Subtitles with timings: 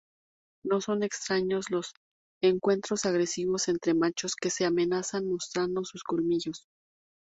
[0.63, 1.93] No son extraños los
[2.41, 6.65] encuentros agresivos entre machos, que se amenazan mostrando sus colmillos.